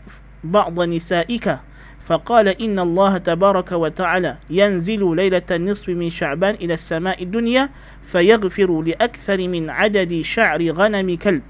بعض 0.43 0.81
نسائك. 0.81 1.59
فقال 2.05 2.47
إن 2.47 2.79
الله 2.79 3.17
تبارك 3.17 3.71
وتعالى 3.71 4.37
ينزل 4.49 5.15
ليلة 5.15 5.41
النصف 5.51 5.89
من 5.89 6.09
شعبان 6.09 6.55
إلى 6.55 6.73
السماء 6.73 7.23
الدنيا 7.23 7.69
فيغفر 8.03 8.81
لأكثر 8.81 9.47
من 9.47 9.69
عدد 9.69 10.21
شعر 10.21 10.71
غنم 10.71 11.15
كلب. 11.15 11.41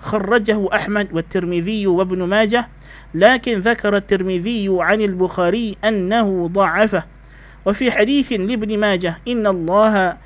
خرجه 0.00 0.68
أحمد 0.74 1.08
والترمذي 1.12 1.86
وابن 1.86 2.22
ماجه 2.22 2.68
لكن 3.14 3.60
ذكر 3.60 3.96
الترمذي 3.96 4.68
عن 4.70 5.00
البخاري 5.00 5.76
أنه 5.84 6.48
ضعفه. 6.52 7.04
وفي 7.66 7.92
حديث 7.92 8.32
لابن 8.32 8.78
ماجه 8.78 9.18
إن 9.28 9.46
الله 9.46 10.16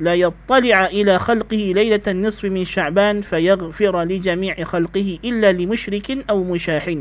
لا 0.00 0.14
يطلع 0.14 0.86
إلى 0.86 1.18
خلقه 1.18 1.72
ليلة 1.76 2.00
النصف 2.08 2.44
من 2.44 2.64
شعبان 2.64 3.22
فيغفر 3.22 4.02
لجميع 4.02 4.64
خلقه 4.64 5.18
إلا 5.24 5.52
لمشرك 5.52 6.24
أو 6.30 6.44
مشاح 6.44 6.96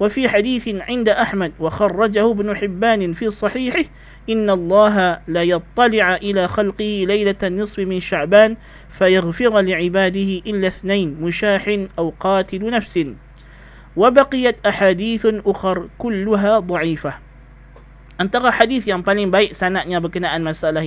وفي 0.00 0.28
حديث 0.28 0.68
عند 0.88 1.08
أحمد 1.08 1.52
وخرجه 1.60 2.30
ابن 2.30 2.56
حبان 2.56 3.12
في 3.12 3.30
صحيحه 3.30 3.84
إن 4.30 4.50
الله 4.50 5.20
لا 5.28 5.42
يطلع 5.42 6.16
إلى 6.16 6.48
خلقه 6.48 7.04
ليلة 7.08 7.40
النصف 7.42 7.78
من 7.78 8.00
شعبان 8.00 8.56
فيغفر 8.88 9.60
لعباده 9.60 10.30
إلا 10.46 10.68
اثنين 10.68 11.16
مشاح 11.20 11.78
أو 11.98 12.12
قاتل 12.20 12.70
نفس. 12.70 13.06
وبقيت 13.96 14.56
أحاديث 14.66 15.26
أخر 15.46 15.88
كلها 15.98 16.58
ضعيفة. 16.58 17.14
Antara 18.20 18.52
hadis 18.52 18.84
yang 18.84 19.00
paling 19.00 19.32
baik 19.32 19.56
sanadnya 19.56 19.96
berkenaan 19.96 20.44
masalah 20.44 20.84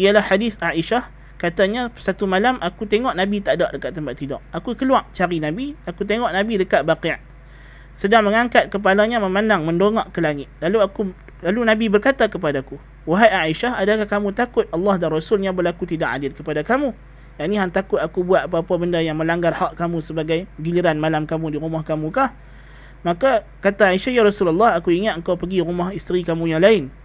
ialah 0.00 0.24
hadis 0.26 0.58
Aisyah 0.58 1.06
katanya 1.38 1.92
satu 1.98 2.24
malam 2.24 2.56
aku 2.62 2.88
tengok 2.88 3.12
Nabi 3.12 3.44
tak 3.44 3.60
ada 3.60 3.68
dekat 3.74 3.92
tempat 3.92 4.14
tidur. 4.16 4.40
Aku 4.50 4.72
keluar 4.74 5.04
cari 5.12 5.38
Nabi, 5.38 5.76
aku 5.84 6.02
tengok 6.08 6.30
Nabi 6.32 6.56
dekat 6.56 6.82
Baqi'. 6.88 7.20
Sedang 7.94 8.26
mengangkat 8.26 8.72
kepalanya 8.74 9.22
memandang 9.22 9.62
mendongak 9.62 10.10
ke 10.10 10.18
langit. 10.18 10.50
Lalu 10.58 10.78
aku 10.82 11.00
lalu 11.46 11.60
Nabi 11.62 11.86
berkata 11.86 12.26
kepadaku, 12.26 12.80
"Wahai 13.06 13.30
Aisyah, 13.52 13.78
adakah 13.78 14.08
kamu 14.10 14.34
takut 14.34 14.66
Allah 14.74 14.98
dan 14.98 15.14
Rasulnya 15.14 15.54
berlaku 15.54 15.86
tidak 15.86 16.10
adil 16.18 16.34
kepada 16.34 16.66
kamu?" 16.66 16.90
Yang 17.38 17.48
ni 17.50 17.56
hang 17.58 17.70
takut 17.70 17.98
aku 17.98 18.22
buat 18.22 18.46
apa-apa 18.46 18.74
benda 18.78 19.02
yang 19.02 19.18
melanggar 19.18 19.50
hak 19.54 19.74
kamu 19.74 19.98
sebagai 20.02 20.46
giliran 20.58 20.98
malam 21.02 21.26
kamu 21.26 21.54
di 21.54 21.58
rumah 21.58 21.82
kamu 21.82 22.10
kah? 22.14 22.30
Maka 23.04 23.44
kata 23.60 23.92
Aisyah, 23.92 24.10
"Ya 24.16 24.22
Rasulullah, 24.24 24.78
aku 24.78 24.94
ingat 24.94 25.18
engkau 25.18 25.36
pergi 25.36 25.60
rumah 25.60 25.92
isteri 25.92 26.24
kamu 26.24 26.56
yang 26.56 26.62
lain." 26.62 27.03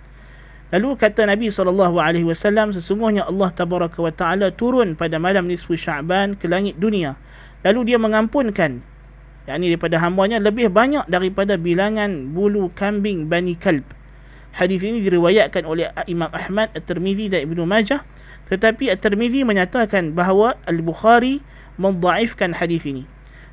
Lalu 0.69 1.01
kata 1.01 1.25
Nabi 1.25 1.49
SAW, 1.49 2.69
sesungguhnya 2.77 3.25
Allah 3.25 3.49
Tabaraka 3.49 3.97
wa 4.05 4.13
Ta'ala 4.13 4.53
turun 4.53 4.93
pada 4.93 5.17
malam 5.17 5.49
nisfu 5.49 5.73
Sya'ban 5.73 6.38
ke 6.38 6.45
langit 6.45 6.77
dunia. 6.77 7.17
Lalu 7.65 7.93
dia 7.93 7.97
mengampunkan, 7.97 8.77
yakni 9.49 9.73
daripada 9.73 9.97
hambanya 9.97 10.38
lebih 10.38 10.69
banyak 10.69 11.09
daripada 11.09 11.57
bilangan 11.57 12.29
bulu 12.29 12.69
kambing 12.77 13.25
Bani 13.25 13.57
Kalb. 13.57 13.81
Hadis 14.53 14.85
ini 14.85 15.01
diriwayatkan 15.01 15.65
oleh 15.65 15.89
Imam 16.05 16.29
Ahmad, 16.29 16.69
At-Tirmizi 16.77 17.33
dan 17.33 17.49
Ibnu 17.49 17.65
Majah. 17.65 18.05
Tetapi 18.49 18.93
At-Tirmizi 18.93 19.41
menyatakan 19.45 20.13
bahawa 20.13 20.57
Al-Bukhari 20.69 21.41
mendhaifkan 21.81 22.53
hadis 22.53 22.85
ini. 22.85 23.09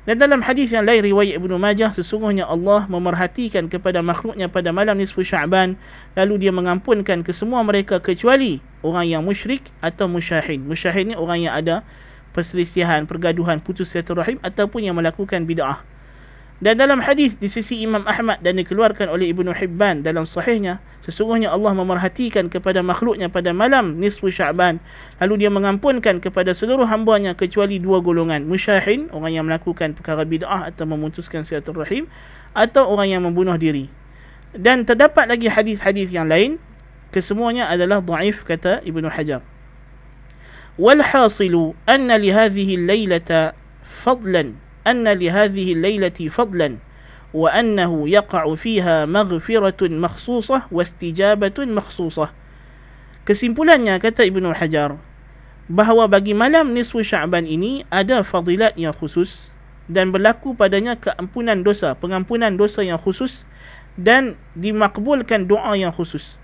Dan 0.07 0.23
dalam 0.23 0.39
hadis 0.39 0.71
yang 0.71 0.87
lain 0.87 1.03
riwayat 1.03 1.35
Ibnu 1.35 1.59
Majah 1.59 1.91
sesungguhnya 1.91 2.47
Allah 2.47 2.87
memerhatikan 2.87 3.67
kepada 3.67 3.99
makhluknya 3.99 4.47
pada 4.47 4.71
malam 4.71 4.95
nisfu 4.95 5.19
Sya'ban 5.19 5.75
lalu 6.15 6.47
dia 6.47 6.55
mengampunkan 6.55 7.27
ke 7.27 7.35
semua 7.35 7.59
mereka 7.67 7.99
kecuali 7.99 8.63
orang 8.87 9.03
yang 9.03 9.27
musyrik 9.27 9.67
atau 9.83 10.07
musyahin. 10.07 10.63
Musyahin 10.63 11.11
ni 11.11 11.15
orang 11.19 11.43
yang 11.43 11.51
ada 11.59 11.83
perselisihan, 12.31 13.03
pergaduhan, 13.03 13.59
putus 13.59 13.91
silaturahim 13.91 14.39
ataupun 14.47 14.87
yang 14.87 14.95
melakukan 14.95 15.43
bid'ah. 15.43 15.83
Dan 16.57 16.81
dalam 16.81 16.97
hadis 17.05 17.37
di 17.37 17.45
sisi 17.53 17.85
Imam 17.85 18.01
Ahmad 18.09 18.41
dan 18.41 18.57
dikeluarkan 18.57 19.13
oleh 19.13 19.29
Ibnu 19.29 19.53
Hibban 19.53 20.01
dalam 20.01 20.25
sahihnya, 20.25 20.81
sesungguhnya 21.05 21.53
Allah 21.53 21.77
memerhatikan 21.77 22.49
kepada 22.49 22.81
makhluknya 22.81 23.29
pada 23.29 23.53
malam 23.53 24.01
nisfu 24.01 24.33
Sya'ban. 24.33 24.81
Lalu 25.21 25.45
dia 25.45 25.53
mengampunkan 25.53 26.17
kepada 26.17 26.57
seluruh 26.57 26.89
hambanya 26.89 27.37
kecuali 27.37 27.77
dua 27.77 28.01
golongan. 28.01 28.49
Musyahin, 28.49 29.05
orang 29.13 29.37
yang 29.37 29.45
melakukan 29.45 29.93
perkara 29.93 30.25
bid'ah 30.25 30.73
atau 30.73 30.89
memutuskan 30.89 31.45
silaturahim. 31.45 32.09
Atau 32.57 32.89
orang 32.89 33.13
yang 33.13 33.21
membunuh 33.21 33.53
diri. 33.53 33.93
Dan 34.57 34.81
terdapat 34.81 35.29
lagi 35.29 35.45
hadis-hadis 35.45 36.09
yang 36.09 36.25
lain. 36.25 36.57
Kesemuanya 37.13 37.69
adalah 37.69 38.01
da'if 38.01 38.41
kata 38.41 38.81
Ibnu 38.81 39.05
Hajar. 39.13 39.45
Walhasilu 40.81 41.77
anna 41.85 42.17
lihadhihi 42.17 42.81
laylata 42.81 43.53
fadlan 43.85 44.57
أن 44.86 45.08
لهذه 45.08 45.72
الليلة 45.72 46.18
فضلا 46.30 46.76
وأنه 47.34 48.08
يقع 48.08 48.54
فيها 48.54 49.06
مغفرة 49.06 49.88
مخصوصة 49.88 50.62
واستجابة 50.72 51.58
مخصوصة 51.58 52.28
Kesimpulannya 53.22 54.02
kata 54.02 54.26
Ibnu 54.26 54.50
Hajar 54.50 54.98
bahawa 55.70 56.10
bagi 56.10 56.34
malam 56.34 56.74
nisfu 56.74 57.06
Sya'ban 57.06 57.46
ini 57.46 57.86
ada 57.86 58.26
fadilat 58.26 58.74
yang 58.74 58.90
khusus 58.90 59.54
dan 59.86 60.10
berlaku 60.10 60.58
padanya 60.58 60.98
keampunan 60.98 61.62
dosa, 61.62 61.94
pengampunan 61.94 62.58
dosa 62.58 62.82
yang 62.82 62.98
khusus 62.98 63.46
dan 63.94 64.34
dimakbulkan 64.58 65.46
doa 65.46 65.78
yang 65.78 65.94
khusus. 65.94 66.34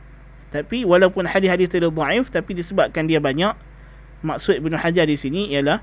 Tapi 0.55 0.87
walaupun 0.87 1.27
hadis-hadis 1.27 1.67
itu 1.67 1.91
dhaif 1.91 2.31
tapi 2.31 2.55
disebabkan 2.55 3.11
dia 3.11 3.19
banyak 3.19 3.59
maksud 4.23 4.63
Ibnu 4.63 4.79
Hajar 4.79 5.07
di 5.07 5.19
sini 5.19 5.51
ialah 5.51 5.83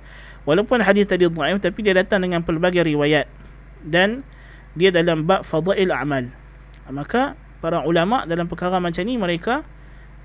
walaupun 0.51 0.83
hadis 0.83 1.07
tadi 1.07 1.31
dhaif 1.31 1.63
tapi 1.63 1.87
dia 1.87 1.95
datang 1.95 2.27
dengan 2.27 2.43
pelbagai 2.43 2.83
riwayat. 2.83 3.31
Dan 3.87 4.27
dia 4.75 4.91
dalam 4.91 5.23
bab 5.23 5.47
fadail 5.47 5.95
amal. 5.95 6.27
Maka 6.91 7.39
para 7.63 7.87
ulama 7.87 8.27
dalam 8.27 8.51
perkara 8.51 8.83
macam 8.83 9.07
ni 9.07 9.15
mereka 9.15 9.63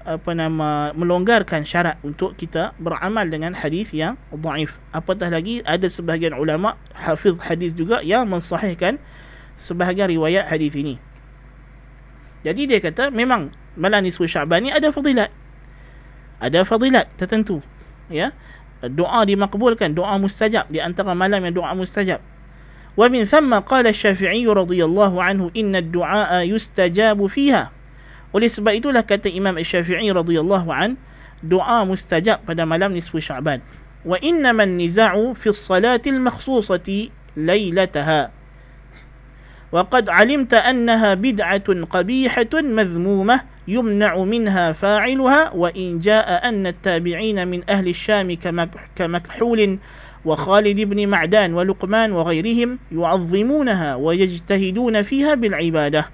apa 0.05 0.37
nama 0.37 0.93
melonggarkan 0.93 1.65
syarat 1.65 1.97
untuk 2.05 2.37
kita 2.37 2.73
beramal 2.81 3.25
dengan 3.29 3.53
hadis 3.53 3.93
yang 3.93 4.17
dhaif. 4.33 4.81
Apatah 4.93 5.29
lagi 5.29 5.61
ada 5.65 5.85
sebahagian 5.85 6.33
ulama 6.33 6.77
hafiz 6.97 7.37
hadis 7.41 7.77
juga 7.77 8.01
yang 8.01 8.25
mensahihkan 8.25 8.97
sebahagian 9.61 10.09
riwayat 10.09 10.49
hadis 10.49 10.73
ini. 10.73 10.97
Jadi 12.45 12.69
dia 12.69 12.77
kata 12.81 13.09
memang 13.09 13.49
malam 13.73 14.05
nisfu 14.05 14.29
Syaban 14.29 14.65
ni 14.65 14.69
ada 14.69 14.89
fadilat. 14.93 15.33
Ada 16.41 16.61
fadilat 16.67 17.09
tertentu 17.17 17.63
ya 18.09 18.29
doa 18.91 19.25
dimakbulkan 19.25 19.93
doa 19.93 20.15
mustajab 20.19 20.69
di 20.69 20.81
antara 20.81 21.13
malam 21.13 21.41
yang 21.43 21.55
doa 21.55 21.71
mustajab 21.75 22.21
ومن 22.95 23.27
ثم 23.27 23.51
قال 23.51 23.91
الشافعي 23.91 24.47
رضي 24.47 24.79
الله 24.79 25.13
عنه 25.19 25.51
إن 25.51 25.75
الدعاء 25.75 26.47
يستجاب 26.47 27.19
فيها 27.27 27.75
oleh 28.35 28.51
sebab 28.51 28.75
itulah 28.75 28.99
kata 29.07 29.31
Imam 29.31 29.55
Syafi'i 29.55 30.11
radhiyallahu 30.11 30.67
an 30.67 30.99
doa 31.39 31.87
mustajab 31.87 32.43
pada 32.43 32.67
malam 32.67 32.91
nisfu 32.91 33.23
Sya'ban. 33.23 33.63
Wa 34.03 34.19
innama 34.19 34.67
an-niza'u 34.67 35.31
fi 35.39 35.55
as-salati 35.55 36.11
al-makhsusati 36.11 37.15
laylataha. 37.39 38.34
Qad 39.83 40.07
'alimta 40.07 40.63
annaha 40.63 41.19
bid'atun 41.19 41.83
qabihah 41.83 42.47
madhmumah 42.63 43.55
يمنع 43.67 44.23
منها 44.23 44.71
فاعلها 44.71 45.53
وإن 45.53 45.99
جاء 45.99 46.49
أن 46.49 46.67
التابعين 46.67 47.47
من 47.47 47.69
أهل 47.69 47.87
الشام 47.87 48.37
كمكحول 48.95 49.77
وخالد 50.25 50.81
بن 50.81 51.07
معدان 51.07 51.53
ولقمان 51.53 52.11
وغيرهم 52.11 52.79
يعظمونها 52.91 53.95
ويجتهدون 53.95 55.01
فيها 55.01 55.33
بالعبادة. 55.33 56.09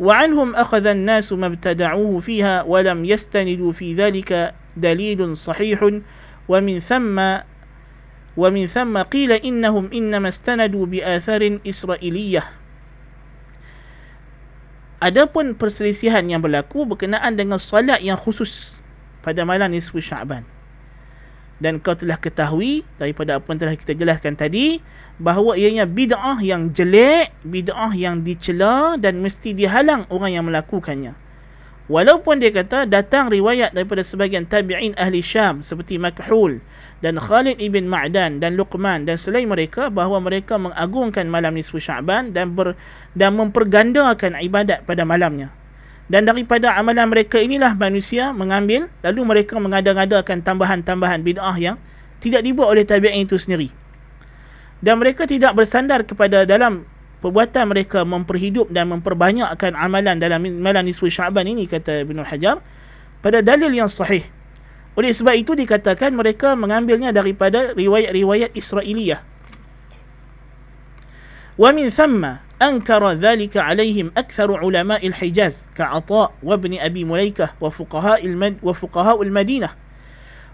وعنهم 0.00 0.54
أخذ 0.54 0.86
الناس 0.86 1.32
ما 1.32 1.46
ابتدعوه 1.46 2.20
فيها 2.20 2.62
ولم 2.62 3.04
يستندوا 3.04 3.72
في 3.72 3.94
ذلك 3.94 4.54
دليل 4.76 5.36
صحيح. 5.36 5.90
ومن 6.48 6.80
ثم 6.80 7.38
ومن 8.36 8.66
ثم 8.66 8.98
قيل 8.98 9.32
إنهم 9.32 9.90
إنما 9.94 10.28
استندوا 10.28 10.86
بآثار 10.86 11.58
إسرائيلية. 11.68 12.61
Adapun 15.02 15.58
perselisihan 15.58 16.22
yang 16.30 16.38
berlaku 16.38 16.86
berkenaan 16.86 17.34
dengan 17.34 17.58
salat 17.58 17.98
yang 18.06 18.14
khusus 18.14 18.78
pada 19.26 19.42
malam 19.42 19.74
nisfu 19.74 19.98
Syaban. 19.98 20.46
Dan 21.58 21.82
kau 21.82 21.98
telah 21.98 22.14
ketahui 22.22 22.86
daripada 23.02 23.42
apa 23.42 23.50
yang 23.50 23.58
telah 23.66 23.74
kita 23.74 23.98
jelaskan 23.98 24.38
tadi 24.38 24.78
bahawa 25.18 25.58
ianya 25.58 25.90
bid'ah 25.90 26.38
yang 26.38 26.70
jelek, 26.70 27.34
bid'ah 27.42 27.90
yang 27.98 28.22
dicela 28.22 28.94
dan 28.94 29.18
mesti 29.18 29.50
dihalang 29.50 30.06
orang 30.06 30.38
yang 30.38 30.46
melakukannya. 30.46 31.18
Walaupun 31.92 32.40
dia 32.40 32.48
kata 32.48 32.88
datang 32.88 33.28
riwayat 33.28 33.76
daripada 33.76 34.00
sebagian 34.00 34.48
tabi'in 34.48 34.96
ahli 34.96 35.20
Syam 35.20 35.60
seperti 35.60 36.00
Makhul 36.00 36.64
dan 37.04 37.20
Khalid 37.20 37.60
ibn 37.60 37.84
Ma'dan 37.84 38.40
dan 38.40 38.56
Luqman 38.56 39.04
dan 39.04 39.20
selain 39.20 39.44
mereka 39.44 39.92
bahawa 39.92 40.16
mereka 40.24 40.56
mengagungkan 40.56 41.28
malam 41.28 41.52
nisfu 41.52 41.76
Sya'ban 41.76 42.32
dan 42.32 42.56
ber, 42.56 42.72
dan 43.12 43.36
mempergandakan 43.36 44.40
ibadat 44.40 44.88
pada 44.88 45.04
malamnya. 45.04 45.52
Dan 46.08 46.24
daripada 46.24 46.72
amalan 46.80 47.12
mereka 47.12 47.36
inilah 47.36 47.76
manusia 47.76 48.32
mengambil 48.32 48.88
lalu 49.04 49.20
mereka 49.28 49.60
mengada-ngadakan 49.60 50.40
tambahan-tambahan 50.40 51.20
bid'ah 51.20 51.60
yang 51.60 51.76
tidak 52.24 52.40
dibuat 52.40 52.72
oleh 52.72 52.88
tabi'in 52.88 53.28
itu 53.28 53.36
sendiri 53.36 53.68
dan 54.82 54.98
mereka 54.98 55.24
tidak 55.24 55.54
bersandar 55.54 56.02
kepada 56.02 56.42
dalam 56.42 56.82
perbuatan 57.21 57.73
mereka 57.73 58.05
memperhidup 58.05 58.69
dan 58.69 58.93
memperbanyakkan 58.93 59.73
amalan 59.73 60.21
dalam 60.21 60.43
malam 60.61 60.85
nisfu 60.85 61.09
Syaban 61.09 61.49
ini 61.49 61.65
kata 61.65 62.05
Ibn 62.05 62.21
Hajar 62.23 62.61
pada 63.25 63.41
dalil 63.41 63.73
yang 63.73 63.89
sahih. 63.89 64.23
Oleh 64.97 65.13
sebab 65.13 65.37
itu 65.37 65.53
dikatakan 65.53 66.13
mereka 66.13 66.57
mengambilnya 66.57 67.13
daripada 67.13 67.73
riwayat-riwayat 67.77 68.57
Israiliyah. 68.57 69.21
Wa 71.57 71.69
min 71.73 71.89
thamma 71.89 72.41
ankara 72.57 73.13
dhalika 73.17 73.65
alaihim 73.65 74.09
akthar 74.17 74.49
ulama 74.49 74.97
al-Hijaz 74.97 75.69
ka'ata 75.77 76.33
wa 76.33 76.53
ibn 76.57 76.77
Abi 76.81 77.05
Mulaikah 77.05 77.53
wa 77.61 77.69
fuqaha 77.69 78.21
al-Mad 78.21 78.57
wa 78.61 78.73
fuqaha 78.73 79.17
al-Madinah. 79.17 79.73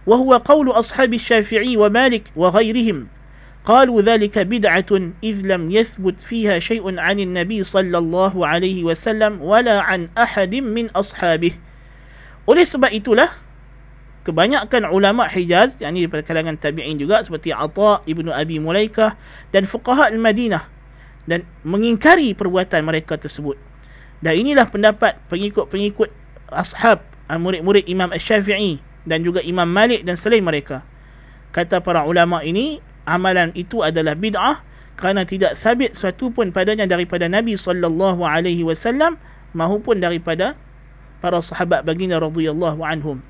وهو 0.03 0.35
قول 0.43 0.67
أصحاب 0.67 1.13
الشافعي 1.13 1.77
ومالك 1.77 2.35
وغيرهم 2.35 3.07
قالوا 3.63 4.03
ذلك 4.03 4.35
بدعة 4.43 4.91
إذ 5.23 5.35
لم 5.47 5.71
يثبت 5.71 6.19
فيها 6.19 6.59
شيء 6.59 6.83
عن 6.99 7.17
النبي 7.19 7.63
صلى 7.63 7.97
الله 7.97 8.33
عليه 8.35 8.83
وسلم 8.83 9.39
ولا 9.39 9.79
عن 9.79 10.11
أحد 10.19 10.55
من 10.55 10.91
أصحابه 10.91 11.55
oleh 12.43 12.67
sebab 12.67 12.91
itulah 12.91 13.31
kebanyakan 14.27 14.91
ulama 14.91 15.23
Hijaz 15.31 15.79
yang 15.79 15.95
ini 15.95 16.11
daripada 16.11 16.27
kalangan 16.27 16.59
tabi'in 16.59 16.99
juga 16.99 17.23
seperti 17.23 17.55
Atha 17.55 18.03
ibnu 18.03 18.35
Abi 18.35 18.59
Mulaikah 18.59 19.15
dan 19.55 19.63
fuqaha 19.63 20.11
al-Madinah 20.11 20.67
dan 21.23 21.47
mengingkari 21.63 22.35
perbuatan 22.35 22.83
mereka 22.83 23.15
tersebut 23.15 23.55
dan 24.19 24.35
inilah 24.35 24.67
pendapat 24.67 25.15
pengikut-pengikut 25.31 26.11
ashab 26.51 26.99
murid-murid 27.31 27.87
Imam 27.87 28.11
Asy-Syafi'i 28.11 28.83
dan 29.07 29.23
juga 29.23 29.39
Imam 29.39 29.67
Malik 29.67 30.03
dan 30.03 30.19
selain 30.19 30.43
mereka 30.43 30.83
kata 31.55 31.79
para 31.79 32.03
ulama 32.03 32.43
ini 32.43 32.83
amalan 33.08 33.50
itu 33.56 33.80
adalah 33.80 34.12
bid'ah 34.12 34.60
kerana 35.00 35.24
tidak 35.24 35.56
sabit 35.56 35.96
sesuatu 35.96 36.28
pun 36.28 36.52
padanya 36.52 36.84
daripada 36.84 37.24
Nabi 37.30 37.56
sallallahu 37.56 38.20
alaihi 38.26 38.66
wasallam 38.66 39.16
maupun 39.56 40.02
daripada 40.02 40.58
para 41.24 41.40
sahabat 41.40 41.86
baginda 41.88 42.20
radhiyallahu 42.20 42.84
anhum. 42.84 43.24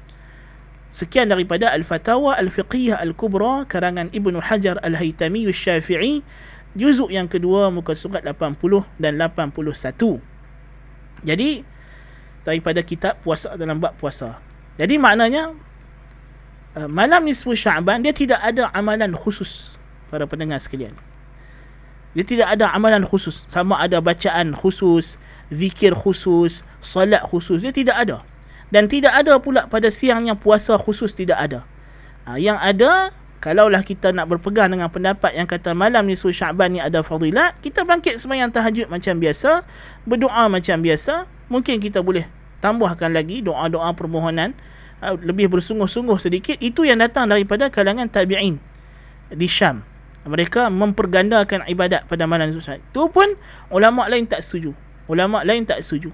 Sekian 0.89 1.29
daripada 1.29 1.69
Al-Fatawa 1.69 2.41
Al-Fiqhiyah 2.41 2.97
Al-Kubra 3.05 3.69
karangan 3.69 4.09
Ibnu 4.09 4.41
Hajar 4.41 4.81
Al-Haytami 4.81 5.45
Al-Syafi'i 5.45 6.25
juzuk 6.73 7.13
yang 7.13 7.29
kedua 7.29 7.69
muka 7.69 7.93
surat 7.93 8.25
80 8.25 8.57
dan 8.97 9.21
81. 9.21 10.19
Jadi 11.29 11.61
daripada 12.49 12.81
kitab 12.81 13.21
puasa 13.21 13.53
dalam 13.61 13.77
bab 13.77 13.93
puasa. 14.01 14.41
Jadi 14.81 14.97
maknanya 14.97 15.53
Uh, 16.79 16.87
malam 16.87 17.27
nisfu 17.27 17.59
Syaban 17.59 18.07
dia 18.07 18.15
tidak 18.15 18.39
ada 18.39 18.71
amalan 18.71 19.11
khusus 19.19 19.75
para 20.15 20.31
pendengar 20.31 20.63
sekalian. 20.63 20.95
Dia 22.15 22.23
tidak 22.23 22.55
ada 22.55 22.71
amalan 22.71 23.03
khusus 23.03 23.43
sama 23.51 23.83
ada 23.83 23.99
bacaan 23.99 24.55
khusus, 24.55 25.19
zikir 25.51 25.91
khusus, 25.91 26.63
solat 26.79 27.27
khusus 27.27 27.67
dia 27.67 27.75
tidak 27.75 27.99
ada. 27.99 28.23
Dan 28.71 28.87
tidak 28.87 29.11
ada 29.11 29.43
pula 29.43 29.67
pada 29.67 29.91
siangnya 29.91 30.39
puasa 30.39 30.79
khusus 30.79 31.11
tidak 31.19 31.43
ada. 31.43 31.67
Ha, 32.31 32.39
yang 32.39 32.63
ada 32.63 33.11
kalaulah 33.43 33.83
kita 33.83 34.15
nak 34.15 34.31
berpegang 34.31 34.71
dengan 34.71 34.87
pendapat 34.87 35.35
yang 35.35 35.51
kata 35.51 35.75
malam 35.75 36.07
nisfu 36.07 36.31
Syaban 36.31 36.79
ni 36.79 36.79
ada 36.79 37.03
fadilat, 37.03 37.59
kita 37.59 37.83
bangkit 37.83 38.23
sembahyang 38.23 38.55
tahajud 38.55 38.87
macam 38.87 39.19
biasa, 39.19 39.67
berdoa 40.07 40.47
macam 40.47 40.79
biasa, 40.79 41.27
mungkin 41.51 41.83
kita 41.83 42.07
boleh 42.07 42.23
tambahkan 42.63 43.11
lagi 43.11 43.43
doa-doa 43.43 43.91
permohonan 43.99 44.55
lebih 45.03 45.47
bersungguh-sungguh 45.51 46.19
sedikit 46.19 46.57
itu 46.59 46.83
yang 46.83 46.99
datang 46.99 47.31
daripada 47.31 47.71
kalangan 47.71 48.11
tabi'in 48.11 48.59
di 49.31 49.49
Syam. 49.49 49.87
Mereka 50.29 50.69
mempergandakan 50.69 51.65
ibadat 51.71 52.05
pada 52.05 52.29
malam 52.29 52.53
Jumaat 52.53 52.83
itu 52.83 53.03
pun 53.09 53.39
ulama 53.73 54.11
lain 54.11 54.29
tak 54.29 54.45
setuju. 54.45 54.77
Ulama 55.09 55.41
lain 55.47 55.65
tak 55.65 55.81
setuju. 55.81 56.13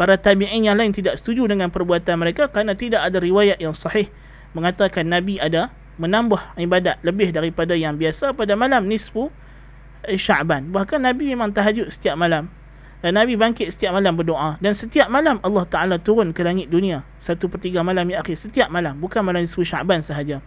Para 0.00 0.16
tabi'in 0.16 0.64
yang 0.64 0.78
lain 0.78 0.94
tidak 0.96 1.20
setuju 1.20 1.44
dengan 1.48 1.68
perbuatan 1.68 2.16
mereka 2.16 2.48
kerana 2.48 2.72
tidak 2.72 3.04
ada 3.04 3.20
riwayat 3.20 3.60
yang 3.60 3.76
sahih 3.76 4.08
mengatakan 4.52 5.08
Nabi 5.08 5.40
ada 5.40 5.72
menambah 6.00 6.56
ibadat 6.56 7.00
lebih 7.04 7.32
daripada 7.32 7.76
yang 7.76 7.96
biasa 8.00 8.32
pada 8.32 8.56
malam 8.56 8.88
nisfu 8.88 9.28
Sya'ban 10.08 10.72
bahkan 10.72 11.00
Nabi 11.00 11.32
memang 11.32 11.52
tahajud 11.52 11.88
setiap 11.92 12.16
malam 12.16 12.48
dan 13.02 13.18
Nabi 13.18 13.34
bangkit 13.34 13.74
setiap 13.74 13.98
malam 13.98 14.14
berdoa. 14.14 14.62
Dan 14.62 14.78
setiap 14.78 15.10
malam 15.10 15.42
Allah 15.42 15.66
Taala 15.66 15.98
turun 15.98 16.30
ke 16.30 16.46
langit 16.46 16.70
dunia. 16.70 17.02
Satu 17.18 17.50
per 17.50 17.58
tiga 17.58 17.82
malam 17.82 18.06
yang 18.06 18.22
akhir. 18.22 18.38
Setiap 18.38 18.70
malam. 18.70 18.94
Bukan 19.02 19.26
malam 19.26 19.42
nisfu 19.42 19.66
Syaban 19.66 20.06
sahaja. 20.06 20.38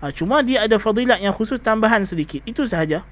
Ha, 0.00 0.08
cuma 0.16 0.40
dia 0.40 0.64
ada 0.64 0.80
fadilat 0.80 1.20
yang 1.20 1.36
khusus 1.36 1.60
tambahan 1.60 2.08
sedikit. 2.08 2.40
Itu 2.48 2.64
sahaja. 2.64 3.04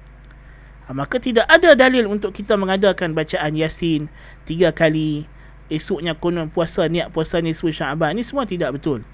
Ha, 0.89 0.97
maka 0.97 1.21
tidak 1.21 1.45
ada 1.45 1.77
dalil 1.77 2.09
untuk 2.09 2.33
kita 2.33 2.57
mengadakan 2.57 3.13
bacaan 3.13 3.53
Yasin 3.53 4.09
tiga 4.49 4.73
kali. 4.73 5.29
Esoknya 5.69 6.17
konon 6.17 6.49
puasa 6.49 6.89
niat 6.89 7.13
puasa 7.13 7.37
nisfu 7.37 7.69
Syaban 7.69 8.17
ni 8.17 8.25
semua 8.25 8.49
tidak 8.49 8.81
betul. 8.81 9.05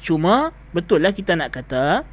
Cuma 0.00 0.56
betul 0.72 1.04
lah 1.04 1.12
kita 1.12 1.36
nak 1.36 1.52
kata 1.52 2.06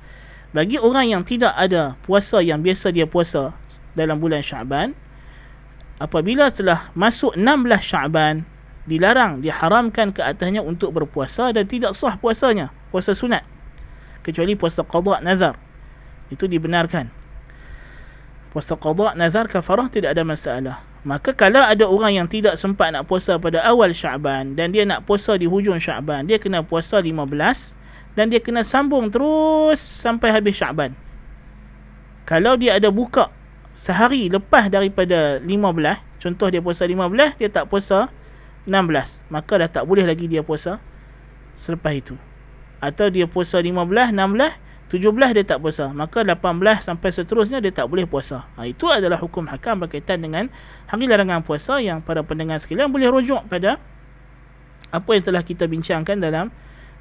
bagi 0.51 0.81
orang 0.81 1.15
yang 1.15 1.23
tidak 1.23 1.55
ada 1.55 1.95
puasa 2.03 2.43
yang 2.43 2.59
biasa 2.59 2.91
dia 2.91 3.07
puasa 3.07 3.55
dalam 3.95 4.19
bulan 4.19 4.41
Syaban 4.43 4.97
apabila 6.01 6.49
telah 6.49 6.89
masuk 6.97 7.35
16 7.37 7.43
Syaban 7.81 8.45
dilarang 8.89 9.39
diharamkan 9.39 10.11
ke 10.11 10.21
atasnya 10.23 10.59
untuk 10.59 10.91
berpuasa 10.91 11.53
dan 11.55 11.65
tidak 11.69 11.95
sah 11.95 12.19
puasanya 12.19 12.73
puasa 12.91 13.15
sunat 13.15 13.45
kecuali 14.23 14.55
puasa 14.55 14.81
qada 14.87 15.19
nazar 15.19 15.59
Itu 16.31 16.49
dibenarkan. 16.49 17.11
Puasa 18.55 18.73
qada, 18.73 19.13
nazar, 19.13 19.45
kafarah 19.45 19.85
tidak 19.91 20.17
ada 20.17 20.25
masalah. 20.25 20.81
Maka 21.03 21.35
kalau 21.35 21.59
ada 21.59 21.83
orang 21.83 22.15
yang 22.15 22.27
tidak 22.31 22.55
sempat 22.55 22.95
nak 22.95 23.05
puasa 23.11 23.35
pada 23.35 23.59
awal 23.67 23.91
Syaban 23.91 24.55
dan 24.55 24.71
dia 24.71 24.87
nak 24.87 25.03
puasa 25.03 25.35
di 25.35 25.45
hujung 25.45 25.77
Syaban, 25.77 26.25
dia 26.25 26.39
kena 26.39 26.63
puasa 26.63 27.03
15 27.03 27.27
dan 28.15 28.31
dia 28.31 28.39
kena 28.39 28.63
sambung 28.63 29.11
terus 29.11 29.83
sampai 29.83 30.31
habis 30.31 30.55
Syaban. 30.55 30.95
Kalau 32.23 32.55
dia 32.55 32.79
ada 32.79 32.87
buka 32.87 33.27
sehari 33.73 34.29
lepas 34.29 34.69
daripada 34.69 35.41
15, 35.41 35.49
contoh 36.21 36.47
dia 36.49 36.61
puasa 36.61 36.85
15, 36.85 37.41
dia 37.41 37.49
tak 37.49 37.69
puasa 37.69 38.09
16, 38.69 39.25
maka 39.33 39.53
dah 39.59 39.69
tak 39.69 39.83
boleh 39.89 40.05
lagi 40.07 40.29
dia 40.29 40.45
puasa 40.45 40.79
selepas 41.57 41.93
itu. 41.93 42.15
Atau 42.79 43.09
dia 43.09 43.25
puasa 43.25 43.59
15, 43.59 44.13
16, 44.13 44.13
17 44.93 45.33
dia 45.33 45.45
tak 45.45 45.57
puasa. 45.57 45.89
Maka 45.89 46.21
18 46.21 46.37
sampai 46.85 47.09
seterusnya 47.09 47.57
dia 47.57 47.73
tak 47.73 47.89
boleh 47.89 48.05
puasa. 48.05 48.45
Ha, 48.55 48.69
itu 48.69 48.85
adalah 48.93 49.17
hukum 49.17 49.49
hakam 49.49 49.81
berkaitan 49.81 50.21
dengan 50.21 50.53
hari 50.85 51.09
larangan 51.09 51.41
puasa 51.41 51.81
yang 51.81 52.05
para 52.05 52.21
pendengar 52.21 52.61
sekalian 52.61 52.93
boleh 52.93 53.09
rujuk 53.09 53.41
pada 53.49 53.81
apa 54.93 55.09
yang 55.17 55.25
telah 55.25 55.41
kita 55.41 55.65
bincangkan 55.65 56.21
dalam 56.21 56.53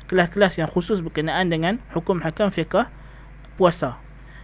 kelas-kelas 0.08 0.56
yang 0.56 0.68
khusus 0.72 1.04
berkenaan 1.04 1.52
dengan 1.52 1.76
hukum 1.92 2.18
hakam 2.24 2.48
fiqah 2.48 2.88
puasa. 3.60 4.01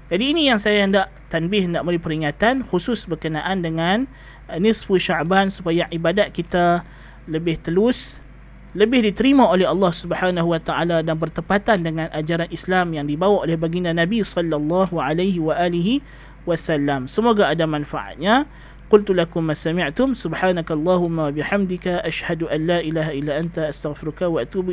Jadi 0.08 0.24
ini 0.32 0.48
yang 0.48 0.56
saya 0.56 0.88
hendak 0.88 1.12
tanbih, 1.28 1.68
hendak 1.68 1.84
beri 1.84 2.00
peringatan 2.00 2.64
khusus 2.64 3.04
berkenaan 3.04 3.60
dengan 3.60 4.08
nisfu 4.56 4.96
Syaban 4.96 5.52
supaya 5.52 5.84
ibadat 5.92 6.32
kita 6.32 6.80
lebih 7.28 7.60
telus, 7.60 8.16
lebih 8.72 9.04
diterima 9.04 9.44
oleh 9.44 9.68
Allah 9.68 9.92
Subhanahu 9.92 10.56
wa 10.56 10.60
taala 10.64 11.04
dan 11.04 11.20
bertepatan 11.20 11.84
dengan 11.84 12.08
ajaran 12.16 12.48
Islam 12.48 12.96
yang 12.96 13.04
dibawa 13.04 13.44
oleh 13.44 13.60
baginda 13.60 13.92
Nabi 13.92 14.24
sallallahu 14.24 14.96
alaihi 14.96 15.36
wa 15.44 15.52
alihi 15.52 16.00
wasallam. 16.48 17.04
Semoga 17.04 17.52
ada 17.52 17.68
manfaatnya. 17.68 18.48
Qultu 18.88 19.12
lakum 19.12 19.44
ma 19.44 19.52
sami'tum 19.52 20.16
subhanakallahumma 20.16 21.28
wa 21.28 21.32
bihamdika 21.36 22.00
ashhadu 22.08 22.48
an 22.48 22.64
la 22.64 22.80
ilaha 22.80 23.12
illa 23.12 23.36
anta 23.36 23.68
astaghfiruka 23.68 24.32
wa 24.32 24.40
atubu 24.40 24.72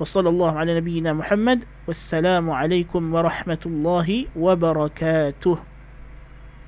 وصلى 0.00 0.28
الله 0.28 0.58
على 0.58 0.76
نبينا 0.76 1.12
محمد 1.12 1.64
والسلام 1.88 2.50
عليكم 2.50 3.14
ورحمة 3.14 3.58
الله 3.66 4.26
وبركاته. 4.36 5.58